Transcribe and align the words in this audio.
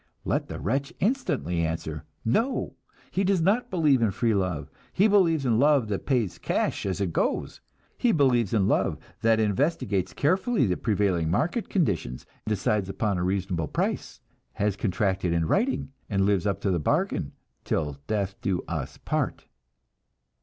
Let 0.25 0.47
the 0.47 0.59
wretch 0.59 0.91
instantly 0.99 1.61
answer, 1.63 2.05
No, 2.25 2.73
he 3.11 3.23
does 3.23 3.39
not 3.39 3.69
believe 3.69 4.01
in 4.01 4.09
free 4.09 4.33
love, 4.33 4.71
he 4.91 5.07
believes 5.07 5.45
in 5.45 5.59
love 5.59 5.89
that 5.89 6.07
pays 6.07 6.39
cash 6.39 6.87
as 6.87 6.99
it 6.99 7.13
goes; 7.13 7.61
he 7.99 8.11
believes 8.11 8.51
in 8.51 8.67
love 8.67 8.97
that 9.21 9.39
investigates 9.39 10.11
carefully 10.13 10.65
the 10.65 10.75
prevailing 10.75 11.29
market 11.29 11.69
conditions, 11.69 12.25
decides 12.47 12.89
upon 12.89 13.19
a 13.19 13.23
reasonable 13.23 13.67
price, 13.67 14.19
has 14.53 14.75
the 14.75 14.81
contract 14.81 15.23
in 15.23 15.45
writing, 15.45 15.91
and 16.09 16.25
lives 16.25 16.47
up 16.47 16.61
to 16.61 16.71
the 16.71 16.79
bargain 16.79 17.33
"till 17.63 17.99
death 18.07 18.33
do 18.41 18.63
us 18.67 18.97
part." 19.05 19.45